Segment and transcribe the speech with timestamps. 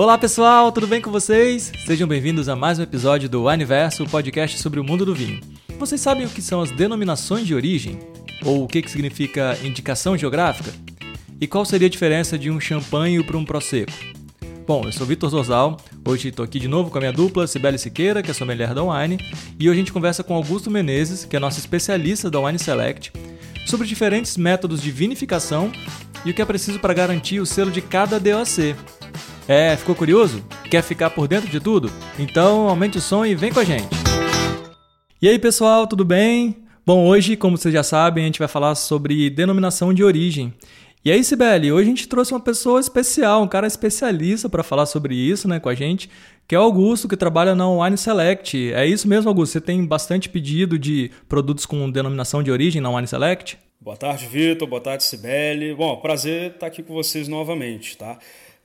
[0.00, 1.70] Olá pessoal, tudo bem com vocês?
[1.84, 5.40] Sejam bem-vindos a mais um episódio do Aniverso, o podcast sobre o mundo do vinho.
[5.78, 7.98] Vocês sabem o que são as denominações de origem?
[8.42, 10.72] Ou o que, que significa indicação geográfica?
[11.38, 13.92] E qual seria a diferença de um champanhe para um prosecco?
[14.66, 15.76] Bom, eu sou Vitor Zorzal,
[16.08, 18.82] hoje estou aqui de novo com a minha dupla, Sibeli Siqueira, que é sommelier da
[18.82, 19.18] Wine,
[19.58, 23.12] e hoje a gente conversa com Augusto Menezes, que é nosso especialista da Wine Select,
[23.66, 25.70] sobre diferentes métodos de vinificação
[26.24, 28.74] e o que é preciso para garantir o selo de cada DOC.
[29.52, 30.44] É, ficou curioso?
[30.70, 31.90] Quer ficar por dentro de tudo?
[32.16, 33.88] Então aumente o som e vem com a gente!
[35.20, 36.58] E aí pessoal, tudo bem?
[36.86, 40.54] Bom, hoje, como vocês já sabem, a gente vai falar sobre denominação de origem.
[41.04, 44.86] E aí, Sibeli, hoje a gente trouxe uma pessoa especial, um cara especialista para falar
[44.86, 46.08] sobre isso, né, com a gente,
[46.46, 48.72] que é o Augusto, que trabalha na Wine Select.
[48.72, 49.54] É isso mesmo, Augusto?
[49.54, 53.58] Você tem bastante pedido de produtos com denominação de origem na Wine Select?
[53.80, 54.68] Boa tarde, Vitor.
[54.68, 55.74] Boa tarde, Sibeli.
[55.74, 58.16] Bom, prazer estar aqui com vocês novamente, tá?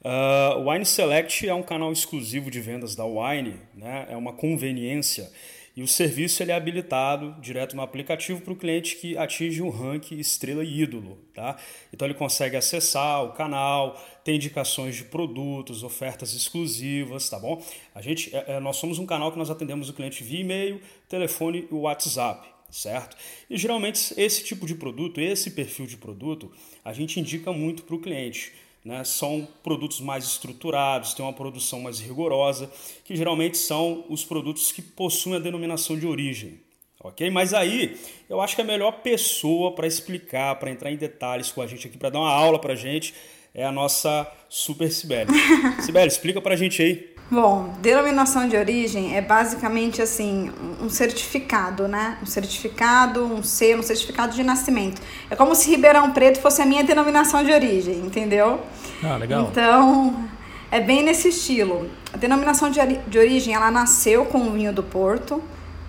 [0.05, 4.05] Uh, o Wine Select é um canal exclusivo de vendas da Wine, né?
[4.07, 5.31] é uma conveniência
[5.75, 9.69] e o serviço ele é habilitado direto no aplicativo para o cliente que atinge um
[9.69, 11.17] ranking estrela e ídolo.
[11.33, 11.57] Tá?
[11.91, 17.59] Então ele consegue acessar o canal, tem indicações de produtos, ofertas exclusivas, tá bom?
[17.95, 20.79] A gente, é, é, nós somos um canal que nós atendemos o cliente via e-mail,
[21.09, 23.15] telefone e WhatsApp certo?
[23.49, 26.51] E geralmente esse tipo de produto, esse perfil de produto,
[26.83, 28.51] a gente indica muito para o cliente.
[28.85, 29.03] Né?
[29.03, 32.71] São produtos mais estruturados, têm uma produção mais rigorosa,
[33.03, 36.59] que geralmente são os produtos que possuem a denominação de origem.
[36.99, 37.29] Ok?
[37.31, 37.97] Mas aí
[38.29, 41.87] eu acho que a melhor pessoa para explicar, para entrar em detalhes com a gente
[41.87, 43.13] aqui, para dar uma aula para a gente,
[43.55, 45.31] é a nossa Super Sibeli.
[45.81, 51.87] Sibeli, explica para a gente aí Bom, denominação de origem é basicamente assim um certificado,
[51.87, 52.19] né?
[52.21, 55.01] Um certificado, um selo, um certificado de nascimento.
[55.29, 58.61] É como se Ribeirão Preto fosse a minha denominação de origem, entendeu?
[59.03, 59.47] Ah, legal.
[59.49, 60.23] Então,
[60.69, 61.89] é bem nesse estilo.
[62.13, 65.41] A denominação de, de origem, ela nasceu com o vinho do Porto,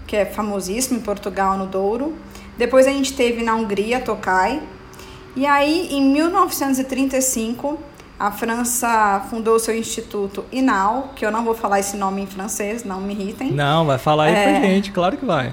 [0.07, 2.17] que é famosíssimo em Portugal, no Douro.
[2.57, 4.63] Depois a gente teve na Hungria, Tokai.
[5.37, 7.79] E aí, em 1935,
[8.19, 12.27] a França fundou o seu instituto INAL, que eu não vou falar esse nome em
[12.27, 13.53] francês, não me irritem.
[13.53, 14.43] Não, vai falar aí é...
[14.43, 15.53] pra gente, claro que vai.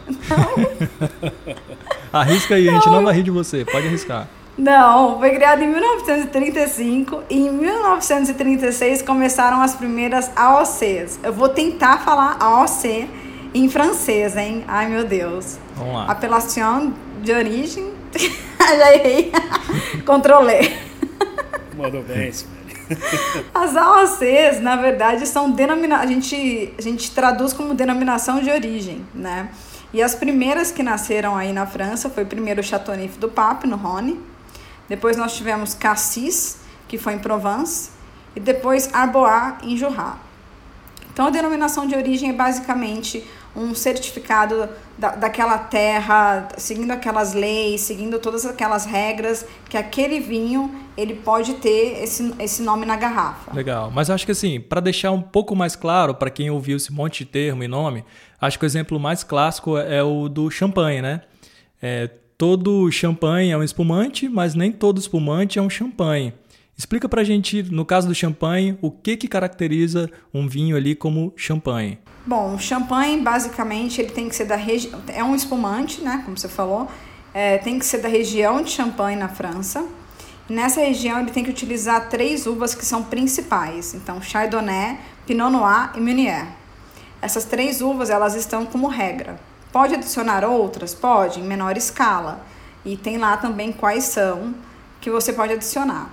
[2.12, 2.72] Arrisca aí, não.
[2.72, 4.28] a gente não vai rir de você, pode arriscar.
[4.58, 11.20] Não, foi criado em 1935 e em 1936 começaram as primeiras AOCs.
[11.24, 13.10] Eu vou tentar falar AOC
[13.54, 14.64] em francês, hein?
[14.68, 15.58] Ai, meu Deus.
[15.76, 16.06] Vamos lá.
[16.06, 17.92] Apelação de origem.
[18.60, 19.32] Já errei.
[20.06, 20.83] Controlei.
[21.76, 22.32] Mandou bem,
[23.54, 26.10] As AOCs, na verdade, são denominações.
[26.10, 29.50] A gente, a gente traduz como denominação de origem, né?
[29.94, 33.76] E as primeiras que nasceram aí na França foi primeiro o Chateauneuf do Pape, no
[33.76, 34.20] Rhône.
[34.90, 36.58] Depois nós tivemos Cassis,
[36.88, 37.92] que foi em Provence.
[38.36, 40.16] E depois Arbois, em Jura.
[41.14, 43.24] Então a denominação de origem é basicamente
[43.56, 44.68] um certificado
[44.98, 51.56] da, daquela terra, seguindo aquelas leis, seguindo todas aquelas regras que aquele vinho ele pode
[51.56, 53.54] ter esse, esse nome na garrafa.
[53.54, 56.92] Legal, mas acho que assim, para deixar um pouco mais claro para quem ouviu esse
[56.92, 58.04] monte de termo e nome,
[58.40, 61.22] acho que o exemplo mais clássico é o do champanhe, né?
[61.82, 66.34] É, todo champanhe é um espumante, mas nem todo espumante é um champanhe.
[66.76, 71.32] Explica pra gente, no caso do champanhe, o que que caracteriza um vinho ali como
[71.36, 72.00] champanhe.
[72.26, 75.00] Bom, o champanhe, basicamente, ele tem que ser da região.
[75.08, 76.22] É um espumante, né?
[76.26, 76.90] Como você falou.
[77.34, 79.86] É, tem que ser da região de Champagne, na França.
[80.50, 83.94] Nessa região, ele tem que utilizar três uvas que são principais.
[83.94, 86.48] Então, Chardonnay, Pinot Noir e Meunier.
[87.22, 89.40] Essas três uvas, elas estão como regra.
[89.72, 90.94] Pode adicionar outras?
[90.94, 92.46] Pode, em menor escala.
[92.84, 94.54] E tem lá também quais são
[95.00, 96.10] que você pode adicionar.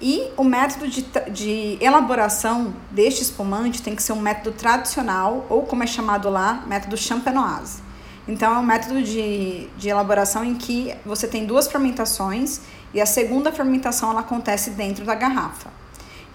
[0.00, 5.62] E o método de, de elaboração deste espumante tem que ser um método tradicional, ou
[5.62, 7.82] como é chamado lá, método champenoise.
[8.26, 12.62] Então, é um método de, de elaboração em que você tem duas fermentações
[12.94, 15.70] e a segunda fermentação ela acontece dentro da garrafa.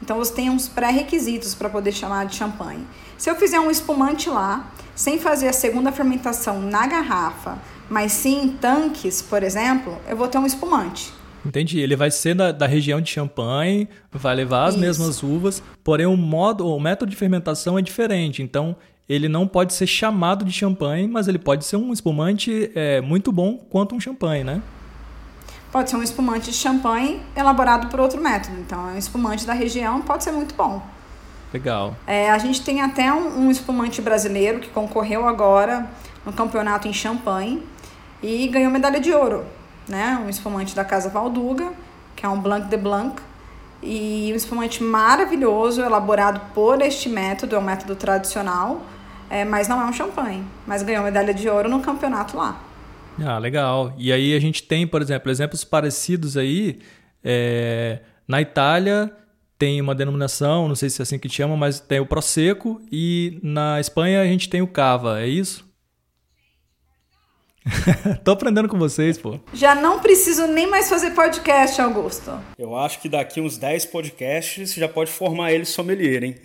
[0.02, 2.86] Então, você tem uns pré-requisitos para poder chamar de champanhe.
[3.18, 7.58] Se eu fizer um espumante lá, sem fazer a segunda fermentação na garrafa,
[7.90, 11.12] mas sim em tanques, por exemplo, eu vou ter um espumante.
[11.46, 11.80] Entendi.
[11.80, 14.82] Ele vai ser da, da região de Champagne, vai levar as Isso.
[14.82, 18.42] mesmas uvas, porém o modo, o método de fermentação é diferente.
[18.44, 18.76] Então
[19.08, 23.32] ele não pode ser chamado de champanhe, mas ele pode ser um espumante é, muito
[23.32, 24.62] bom quanto um champanhe, né?
[25.72, 28.58] Pode ser um espumante de champanhe elaborado por outro método.
[28.60, 30.82] Então, é um espumante da região, pode ser muito bom.
[31.54, 31.96] Legal.
[32.06, 35.90] É, a gente tem até um, um espumante brasileiro que concorreu agora
[36.26, 37.64] no campeonato em Champagne
[38.22, 39.46] e ganhou medalha de ouro
[39.90, 40.22] né?
[40.24, 41.72] Um espumante da Casa Valduga,
[42.16, 43.22] que é um Blanc de Blanc.
[43.82, 48.82] e um espumante maravilhoso, elaborado por este método, é um método tradicional,
[49.30, 52.60] é, mas não é um champanhe, mas ganhou medalha de ouro no campeonato lá.
[53.26, 53.94] Ah, legal.
[53.98, 56.80] E aí a gente tem, por exemplo, exemplos parecidos aí.
[57.24, 59.12] É, na Itália
[59.58, 63.40] tem uma denominação, não sei se é assim que chama, mas tem o Prosecco e
[63.44, 65.69] na Espanha a gente tem o Cava, é isso?
[68.24, 69.40] Tô aprendendo com vocês, pô.
[69.54, 72.32] Já não preciso nem mais fazer podcast, Augusto.
[72.58, 76.36] Eu acho que daqui uns 10 podcasts você já pode formar ele sommelier, hein?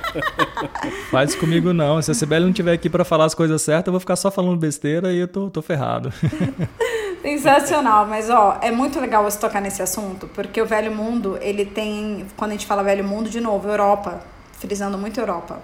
[1.10, 2.00] Faz comigo não.
[2.02, 4.30] Se a Sibeli não estiver aqui para falar as coisas certas, eu vou ficar só
[4.30, 6.12] falando besteira e eu tô, tô ferrado.
[7.22, 11.64] Sensacional, mas ó, é muito legal você tocar nesse assunto, porque o velho mundo, ele
[11.64, 14.20] tem, quando a gente fala velho mundo, de novo, Europa,
[14.58, 15.62] frisando muito Europa.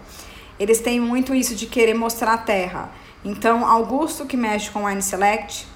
[0.58, 2.90] Eles têm muito isso de querer mostrar a terra.
[3.24, 5.66] Então, Augusto, que mexe com Wine Select,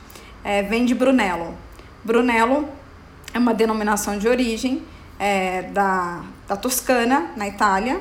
[0.43, 1.55] é, vem de Brunello.
[2.03, 2.69] Brunello
[3.33, 4.83] é uma denominação de origem
[5.19, 8.01] é, da, da Toscana, na Itália,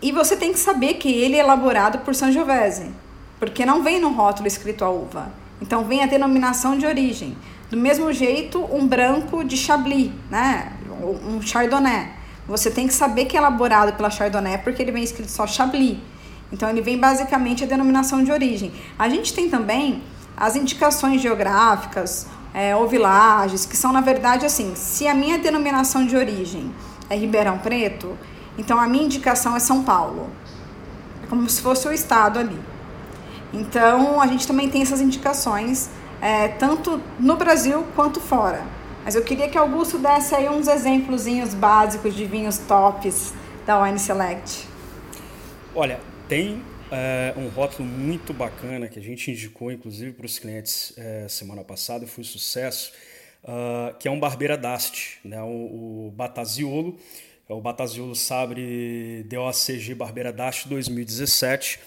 [0.00, 2.90] e você tem que saber que ele é elaborado por Sangiovese,
[3.38, 5.30] porque não vem no rótulo escrito a uva.
[5.60, 7.36] Então, vem a denominação de origem.
[7.70, 10.72] Do mesmo jeito, um branco de Chablis, né?
[11.02, 12.08] um Chardonnay.
[12.46, 15.98] Você tem que saber que é elaborado pela Chardonnay porque ele vem escrito só Chablis.
[16.52, 18.72] Então, ele vem basicamente a denominação de origem.
[18.98, 20.02] A gente tem também
[20.36, 26.04] as indicações geográficas é, ou vilagens, que são, na verdade, assim: se a minha denominação
[26.04, 26.72] de origem
[27.08, 28.16] é Ribeirão Preto,
[28.58, 30.28] então a minha indicação é São Paulo.
[31.22, 32.58] É como se fosse o estado ali.
[33.52, 38.62] Então, a gente também tem essas indicações, é, tanto no Brasil quanto fora.
[39.04, 43.32] Mas eu queria que Augusto desse aí uns exemplos básicos de vinhos tops
[43.66, 44.68] da Wine Select.
[45.74, 46.62] Olha, tem
[46.92, 51.64] é, um rótulo muito bacana que a gente indicou, inclusive, para os clientes é, semana
[51.64, 52.92] passada foi sucesso,
[53.42, 55.42] uh, que é um Barbeira Dast, né?
[55.42, 56.96] o, o Bataziolo,
[57.48, 61.80] é o Bataziolo Sabre DOCG Barbeira Dast 2017,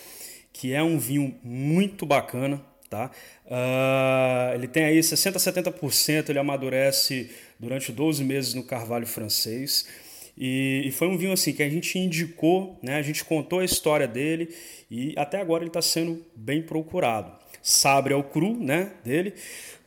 [0.52, 3.12] que é um vinho muito bacana, tá?
[3.46, 9.88] Uh, ele tem aí 60 a 70%, ele amadurece durante 12 meses no carvalho francês.
[10.38, 12.96] E, e, foi um vinho assim que a gente indicou, né?
[12.96, 14.50] A gente contou a história dele
[14.90, 17.32] e até agora ele está sendo bem procurado.
[17.62, 18.94] Sabre é o cru, né?
[19.06, 19.36] Dele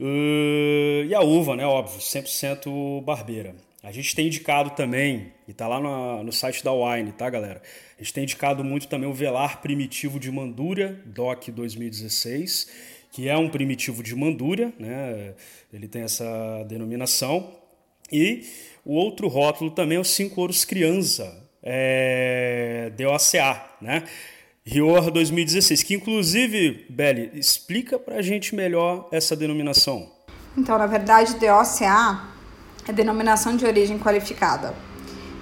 [0.01, 1.67] uh, e a uva, né?
[1.67, 3.57] Óbvio, 100% barbeira.
[3.83, 7.63] A gente tem indicado também, e tá lá no, no site da Wine, tá, galera?
[7.97, 12.69] A gente tem indicado muito também o Velar Primitivo de Mandúria, DOC 2016,
[13.13, 15.35] que é um primitivo de Mandúria, né?
[15.73, 17.57] Ele tem essa denominação.
[18.11, 18.45] E
[18.87, 24.05] o outro rótulo também é o Cinco Ouros Criança, é, DOCA, né?
[24.65, 30.09] Rioja 2016, que inclusive, Beli, explica para a gente melhor essa denominação.
[30.57, 32.23] Então, na verdade, DOCA
[32.87, 34.73] é denominação de origem qualificada.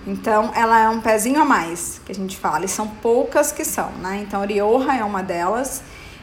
[0.07, 3.65] Então, ela é um pezinho a mais, que a gente fala, e são poucas que
[3.65, 4.25] são, né?
[4.27, 5.83] Então, Rioja é uma delas,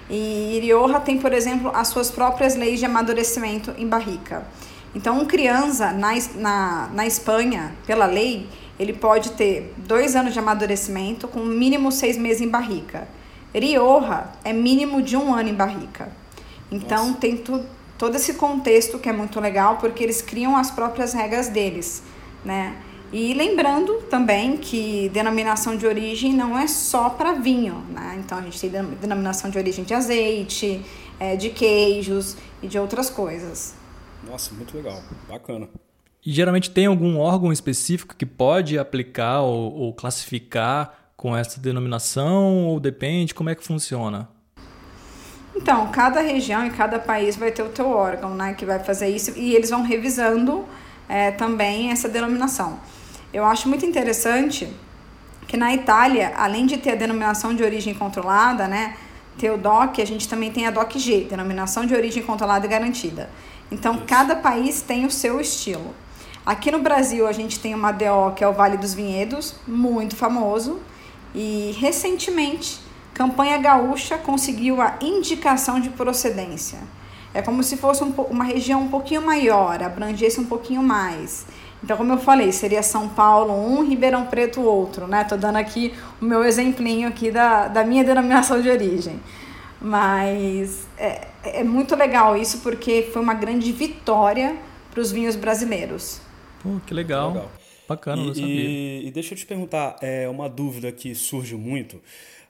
[0.10, 4.44] e Rioja tem, por exemplo, as suas próprias leis de amadurecimento em barrica.
[4.94, 8.48] Então, um criança na, na, na Espanha, pela lei,
[8.78, 13.08] ele pode ter dois anos de amadurecimento com mínimo seis meses em barrica.
[13.54, 16.10] Rioja é mínimo de um ano em barrica.
[16.72, 17.20] Então, Nossa.
[17.20, 17.64] tem tu,
[17.98, 22.04] todo esse contexto que é muito legal, porque eles criam as próprias regras deles,
[22.44, 22.76] né?
[23.14, 28.22] E lembrando também que denominação de origem não é só para vinho, né?
[28.24, 30.82] Então a gente tem denominação de origem de azeite,
[31.20, 33.81] é, de queijos e de outras coisas.
[34.24, 35.68] Nossa, muito legal, bacana.
[36.26, 42.66] E geralmente tem algum órgão específico que pode aplicar ou, ou classificar com essa denominação
[42.66, 43.34] ou depende?
[43.34, 44.30] Como é que funciona?
[45.56, 49.10] Então, cada região e cada país vai ter o teu órgão, né, que vai fazer
[49.10, 50.66] isso e eles vão revisando
[51.10, 52.80] é, também essa denominação.
[53.34, 54.72] Eu acho muito interessante
[55.48, 58.96] que na Itália, além de ter a denominação de origem controlada, né,
[59.38, 63.30] ter o DOC, a gente também tem a DOC-G, denominação de origem controlada e garantida.
[63.72, 65.96] Então, cada país tem o seu estilo.
[66.46, 70.16] Aqui no Brasil, a gente tem uma DO, que é o Vale dos Vinhedos, muito
[70.16, 70.80] famoso.
[71.34, 72.80] E, recentemente,
[73.14, 76.80] Campanha Gaúcha conseguiu a indicação de procedência.
[77.34, 81.46] É como se fosse um, uma região um pouquinho maior, abrangesse um pouquinho mais.
[81.84, 85.24] Então, como eu falei, seria São Paulo um, Ribeirão Preto outro, né?
[85.24, 89.20] Tô dando aqui o meu exemplinho aqui da, da minha denominação de origem.
[89.82, 94.58] Mas é, é muito legal isso porque foi uma grande vitória
[94.90, 96.22] para os vinhos brasileiros.
[96.62, 97.30] Pô, que legal.
[97.30, 97.52] legal.
[97.88, 98.50] Bacana, e, não sabia.
[98.50, 102.02] E, e, deixa eu te perguntar, é uma dúvida que surge muito.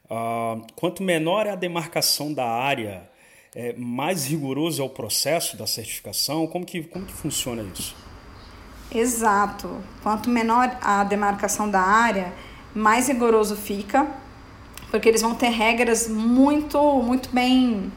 [0.06, 3.10] Uh, quanto menor é a demarcação da área,
[3.56, 6.46] é, mais rigoroso é o processo da certificação?
[6.48, 7.96] Como que, como que funciona isso?
[8.94, 9.82] Exato.
[10.04, 12.34] Quanto menor a demarcação da área,
[12.76, 14.08] mais rigoroso fica,
[14.90, 17.92] porque eles vão ter regras muito, muito bem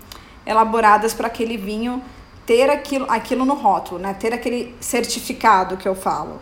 [0.46, 2.02] elaboradas para aquele vinho
[2.46, 4.14] ter aquilo, aquilo no rótulo, né?
[4.14, 6.40] Ter aquele certificado que eu falo.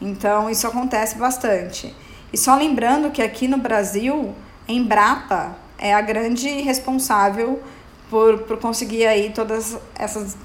[0.00, 1.94] Então, isso acontece bastante.
[2.32, 4.34] E só lembrando que aqui no Brasil,
[4.68, 7.62] Embrapa é a grande responsável
[8.08, 10.36] por, por conseguir aí todas essas,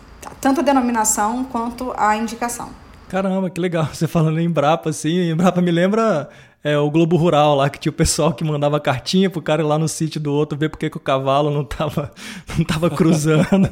[0.41, 2.69] tanto a denominação quanto a indicação.
[3.07, 3.87] Caramba, que legal.
[3.93, 6.29] Você falando em Embrapa, assim, Embrapa me lembra
[6.65, 9.65] é, o Globo Rural lá, que tinha o pessoal que mandava cartinha pro cara ir
[9.65, 12.11] lá no sítio do outro ver porque que o cavalo não tava,
[12.57, 13.69] não tava cruzando.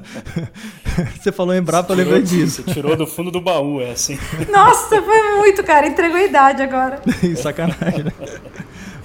[1.19, 2.61] você falou em Embrapa, eu lembrei disso.
[2.61, 4.15] Você tirou do fundo do baú, é assim.
[4.47, 5.87] Nossa, foi muito, cara.
[5.87, 7.01] Entregou a idade agora.
[7.35, 8.11] Sacanagem, né?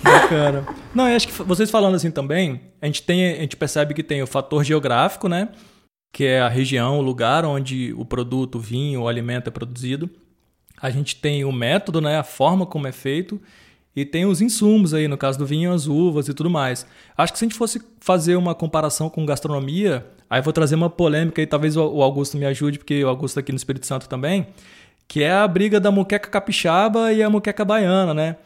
[0.02, 0.66] Bacana.
[0.94, 4.02] Não, eu acho que vocês falando assim também, a gente, tem, a gente percebe que
[4.02, 5.48] tem o fator geográfico, né?
[6.12, 10.10] Que é a região, o lugar onde o produto, o vinho, o alimento é produzido.
[10.78, 12.18] A gente tem o método, né?
[12.18, 13.40] A forma como é feito.
[13.98, 16.86] E tem os insumos aí, no caso do vinho, as uvas e tudo mais.
[17.16, 20.88] Acho que se a gente fosse fazer uma comparação com gastronomia, aí vou trazer uma
[20.88, 24.46] polêmica e talvez o Augusto me ajude, porque o Augusto aqui no Espírito Santo também,
[25.08, 28.36] que é a briga da muqueca capixaba e a muqueca baiana, né?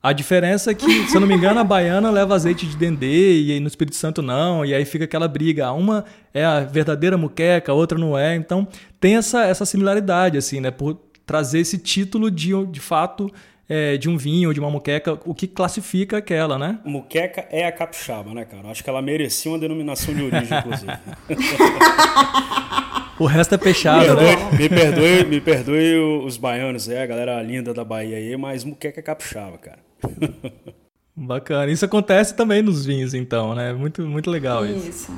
[0.00, 3.40] A diferença é que, se eu não me engano, a baiana leva azeite de dendê
[3.42, 5.72] e no Espírito Santo não, e aí fica aquela briga.
[5.72, 8.36] Uma é a verdadeira muqueca, a outra não é.
[8.36, 8.68] Então
[9.00, 10.70] tem essa, essa similaridade, assim, né?
[10.70, 13.28] Por trazer esse título de, de fato
[13.70, 16.80] é, de um vinho ou de uma muqueca, o que classifica aquela, né?
[16.84, 18.68] Muqueca é a capixaba, né, cara?
[18.68, 20.92] Acho que ela merecia uma denominação de origem, inclusive.
[23.16, 24.36] o resto é peixado, me né?
[24.36, 24.58] perdoe, né?
[24.58, 25.96] Me perdoe, me perdoe
[26.26, 29.78] os baianos, é, a galera linda da Bahia aí, mas muqueca é capixaba, cara.
[31.14, 31.70] Bacana.
[31.70, 33.72] Isso acontece também nos vinhos, então, né?
[33.72, 34.88] Muito, muito legal isso.
[34.88, 35.12] Isso.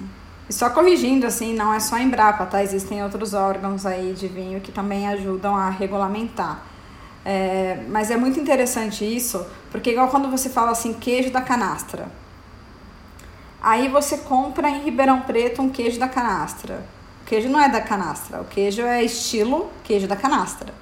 [0.51, 2.63] E só corrigindo, assim, não é só a Embrapa, tá?
[2.63, 6.72] Existem outros órgãos aí de vinho que também ajudam a regulamentar.
[7.25, 12.09] É, mas é muito interessante isso, porque igual quando você fala assim, queijo da canastra.
[13.63, 16.85] Aí você compra em Ribeirão Preto um queijo da canastra.
[17.23, 20.75] O queijo não é da canastra, o queijo é estilo queijo da canastra,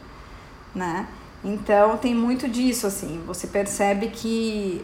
[0.74, 1.06] né?
[1.44, 4.82] Então tem muito disso assim, você percebe que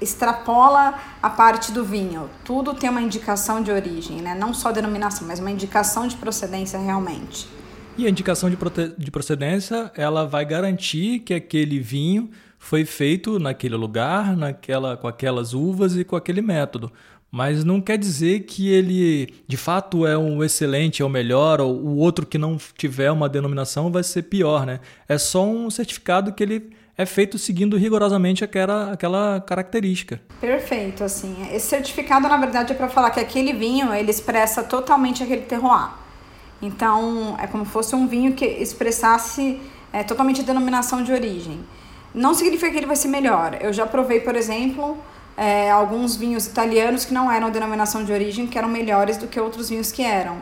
[0.00, 2.28] extrapola a parte do vinho.
[2.44, 4.34] Tudo tem uma indicação de origem, né?
[4.34, 7.48] Não só denominação, mas uma indicação de procedência realmente.
[7.96, 8.56] E a indicação de,
[8.98, 15.54] de procedência, ela vai garantir que aquele vinho foi feito naquele lugar, naquela, com aquelas
[15.54, 16.90] uvas e com aquele método.
[17.30, 21.74] Mas não quer dizer que ele de fato é um excelente, é o melhor, ou
[21.74, 24.80] o outro que não tiver uma denominação vai ser pior, né?
[25.08, 30.20] É só um certificado que ele é feito seguindo rigorosamente aquela, aquela característica.
[30.40, 31.36] Perfeito, assim.
[31.52, 36.03] Esse certificado, na verdade, é para falar que aquele vinho ele expressa totalmente aquele terroir.
[36.64, 39.60] Então, é como se fosse um vinho que expressasse
[39.92, 41.60] é, totalmente a denominação de origem.
[42.14, 43.58] Não significa que ele vai ser melhor.
[43.60, 44.96] Eu já provei, por exemplo,
[45.36, 49.38] é, alguns vinhos italianos que não eram denominação de origem, que eram melhores do que
[49.38, 50.38] outros vinhos que eram.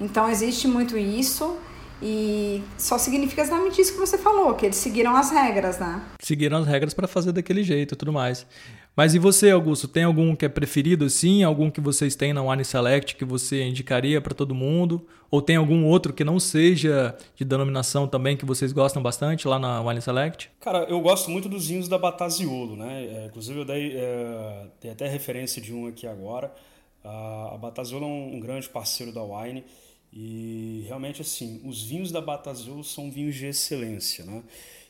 [0.00, 1.56] Então, existe muito isso.
[2.00, 6.00] E só significa exatamente isso que você falou, que eles seguiram as regras, né?
[6.22, 8.46] Seguiram as regras para fazer daquele jeito e tudo mais.
[8.98, 9.86] Mas e você, Augusto?
[9.86, 11.44] Tem algum que é preferido, sim?
[11.44, 15.06] Algum que vocês têm na Wine Select que você indicaria para todo mundo?
[15.30, 19.56] Ou tem algum outro que não seja de denominação também que vocês gostam bastante lá
[19.56, 20.50] na Wine Select?
[20.58, 23.04] Cara, eu gosto muito dos vinhos da Bataziolo, né?
[23.04, 26.52] É, inclusive eu dei, é, dei até referência de um aqui agora.
[27.04, 29.64] a Bataziolo é um, um grande parceiro da Wine
[30.12, 34.42] e realmente assim, os vinhos da Bataziolo são vinhos de excelência, né?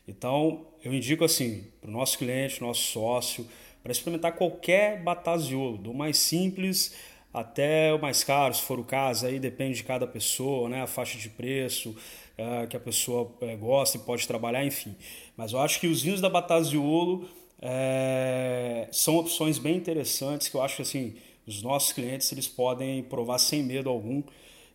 [0.09, 3.47] Então eu indico assim para o nosso cliente, nosso sócio
[3.83, 6.95] para experimentar qualquer bataziolo, do mais simples
[7.33, 10.83] até o mais caro, se for o caso, aí depende de cada pessoa, né?
[10.83, 11.95] a faixa de preço
[12.37, 14.95] é, que a pessoa é, gosta e pode trabalhar, enfim.
[15.37, 17.29] Mas eu acho que os vinhos da Bataziolo
[17.61, 21.17] é, são opções bem interessantes que eu acho que assim,
[21.47, 24.23] os nossos clientes eles podem provar sem medo algum.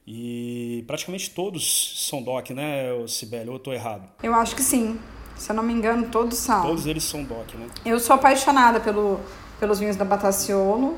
[0.06, 3.48] E praticamente todos são DOC, né, Sibeli?
[3.48, 4.10] Ou eu estou errado?
[4.22, 5.00] Eu acho que sim.
[5.38, 6.62] Se eu não me engano, todos são.
[6.62, 7.68] Todos eles são DOC, né?
[7.86, 9.20] Eu sou apaixonada pelo,
[9.60, 10.98] pelos vinhos da Bataciolo.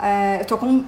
[0.00, 0.84] É, eu tô com,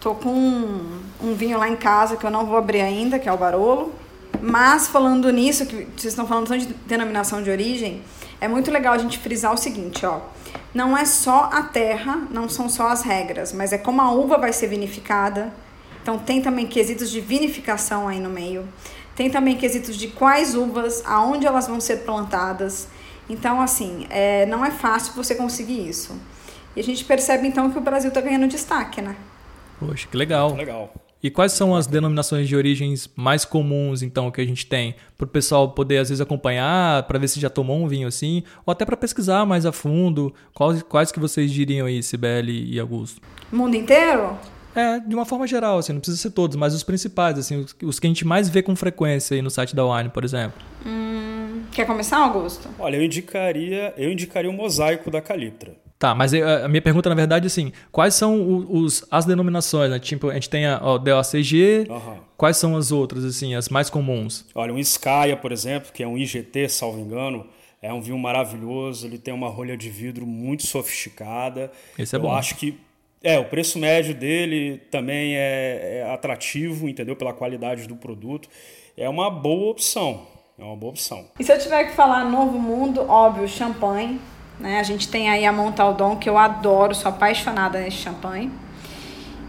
[0.00, 3.28] tô com um, um, vinho lá em casa que eu não vou abrir ainda, que
[3.28, 3.92] é o Barolo.
[4.40, 8.02] Mas falando nisso, que vocês estão falando de denominação de origem,
[8.40, 10.20] é muito legal a gente frisar o seguinte, ó.
[10.74, 14.38] Não é só a terra, não são só as regras, mas é como a uva
[14.38, 15.52] vai ser vinificada.
[16.02, 18.66] Então tem também quesitos de vinificação aí no meio.
[19.14, 22.88] Tem também quesitos de quais uvas, aonde elas vão ser plantadas.
[23.28, 26.18] Então, assim, é, não é fácil você conseguir isso.
[26.74, 29.16] E a gente percebe então que o Brasil está ganhando destaque, né?
[29.78, 30.54] Poxa, que legal.
[30.54, 30.92] legal.
[31.22, 34.96] E quais são as denominações de origens mais comuns, então, que a gente tem?
[35.16, 38.42] Para o pessoal poder, às vezes, acompanhar, para ver se já tomou um vinho assim,
[38.66, 40.34] ou até para pesquisar mais a fundo.
[40.52, 43.20] Quais, quais que vocês diriam aí, Sibeli e Augusto?
[43.52, 44.36] Mundo inteiro?
[44.74, 47.76] É, de uma forma geral, assim, não precisa ser todos, mas os principais, assim, os,
[47.82, 50.60] os que a gente mais vê com frequência aí no site da Wine, por exemplo.
[50.86, 52.68] Hum, quer começar, Augusto?
[52.78, 55.76] Olha, eu indicaria, eu indicaria o mosaico da Caliptra.
[55.98, 60.00] Tá, mas a minha pergunta, na verdade, é assim, quais são os, as denominações, né?
[60.00, 62.16] Tipo, a gente tem a ó, DOCG, uhum.
[62.36, 64.44] quais são as outras, assim, as mais comuns?
[64.52, 67.46] Olha, um Skya, por exemplo, que é um IGT, salvo engano,
[67.80, 71.70] é um vinho maravilhoso, ele tem uma rolha de vidro muito sofisticada.
[71.96, 72.34] Esse é Eu bom.
[72.34, 72.80] acho que
[73.22, 77.14] é, o preço médio dele também é, é, atrativo, entendeu?
[77.14, 78.48] Pela qualidade do produto.
[78.96, 80.26] É uma boa opção.
[80.58, 81.26] É uma boa opção.
[81.38, 84.20] E se eu tiver que falar Novo Mundo, óbvio, champanhe.
[84.60, 84.78] Né?
[84.78, 88.50] A gente tem aí a Montaldon, que eu adoro, sou apaixonada nesse champanhe.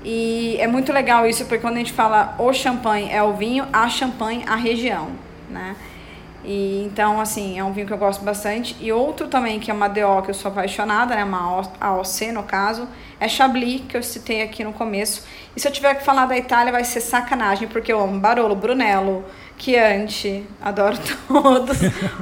[0.04, 3.66] E é muito legal isso, porque quando a gente fala o champanhe é o vinho,
[3.72, 5.10] a champanhe a região,
[5.50, 5.76] né?
[6.44, 8.76] E, então, assim, é um vinho que eu gosto bastante.
[8.80, 11.24] E outro também, que é uma DO que eu sou apaixonada, né?
[11.24, 12.88] Uma AOC, no caso,
[13.20, 15.26] é Chablis, que eu citei aqui no começo.
[15.56, 18.56] E se eu tiver que falar da Itália, vai ser sacanagem, porque eu amo Barolo,
[18.56, 19.24] Brunello,
[19.58, 20.98] Chianti, adoro
[21.28, 21.78] todos.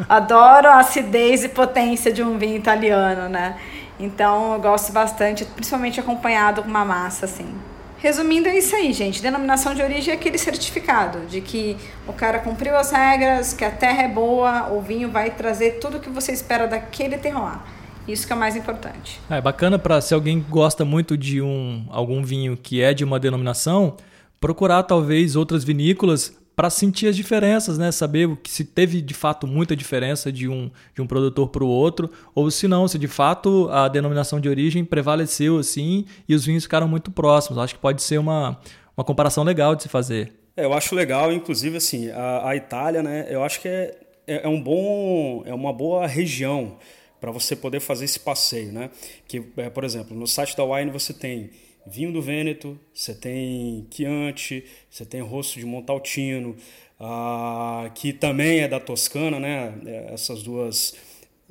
[0.08, 3.58] adoro a acidez e potência de um vinho italiano, né?
[4.00, 7.71] Então, eu gosto bastante, principalmente acompanhado com uma massa, assim.
[8.02, 9.22] Resumindo, é isso aí, gente.
[9.22, 11.78] Denominação de origem é aquele certificado de que
[12.08, 15.98] o cara cumpriu as regras, que a terra é boa, o vinho vai trazer tudo
[15.98, 17.60] o que você espera daquele terroir.
[18.08, 19.22] Isso que é o mais importante.
[19.30, 23.20] É bacana para se alguém gosta muito de um algum vinho que é de uma
[23.20, 23.96] denominação,
[24.40, 27.92] procurar talvez outras vinícolas para sentir as diferenças, né?
[27.92, 32.08] Saber se teve de fato muita diferença de um, de um produtor para o outro,
[32.36, 36.66] ou se não, se de fato a denominação de origem prevaleceu assim e os vinhos
[36.66, 37.58] ficaram muito próximos.
[37.58, 38.60] Acho que pode ser uma,
[38.96, 40.34] uma comparação legal de se fazer.
[40.56, 43.26] É, eu acho legal, inclusive assim, a, a Itália, né?
[43.28, 46.78] Eu acho que é, é, é um bom, é uma boa região
[47.20, 48.92] para você poder fazer esse passeio, né?
[49.28, 51.50] Que, é, por exemplo, no site da Wine você tem
[51.86, 56.56] vinho do Vêneto, você tem Chianti, você tem Rosso de Montaltino,
[57.00, 59.74] ah, que também é da Toscana, né?
[59.86, 60.96] É, essas duas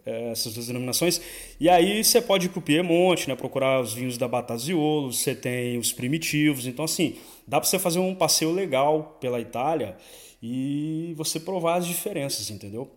[0.06, 1.20] é, essas duas denominações.
[1.58, 3.34] E aí você pode ir para o Piemonte, né?
[3.34, 6.66] procurar os vinhos da Bataziolo, você tem os primitivos.
[6.66, 7.16] Então, assim,
[7.46, 9.96] dá para você fazer um passeio legal pela Itália
[10.42, 12.90] e você provar as diferenças, entendeu?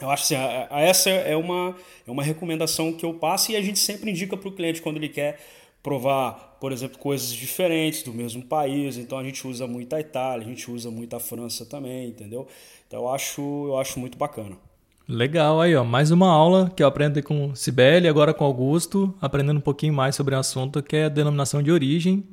[0.00, 0.36] Eu acho assim,
[0.70, 4.48] essa é uma, é uma recomendação que eu passo e a gente sempre indica para
[4.48, 5.40] o cliente quando ele quer
[5.82, 8.96] provar, por exemplo, coisas diferentes do mesmo país.
[8.96, 12.46] Então a gente usa muito a Itália, a gente usa muito a França também, entendeu?
[12.86, 14.56] Então eu acho, eu acho muito bacana.
[15.08, 19.56] Legal, aí ó, mais uma aula que eu aprendo com Sibeli, agora com Augusto, aprendendo
[19.56, 22.24] um pouquinho mais sobre o assunto que é a denominação de origem.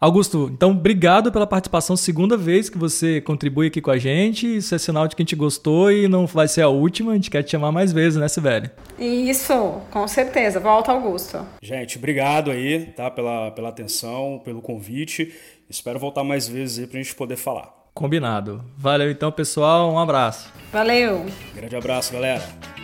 [0.00, 4.58] Augusto, então obrigado pela participação, segunda vez que você contribui aqui com a gente.
[4.58, 7.14] Isso é sinal de que a gente gostou e não vai ser a última, a
[7.16, 8.70] gente quer te chamar mais vezes, né, Sibeli?
[8.96, 9.52] Isso,
[9.90, 10.60] com certeza.
[10.60, 11.44] Volta, Augusto.
[11.60, 15.34] Gente, obrigado aí, tá, pela, pela atenção, pelo convite.
[15.68, 17.74] Espero voltar mais vezes aí pra gente poder falar.
[17.92, 18.64] Combinado.
[18.76, 19.92] Valeu então, pessoal.
[19.92, 20.52] Um abraço.
[20.72, 21.26] Valeu.
[21.56, 22.77] Grande abraço, galera.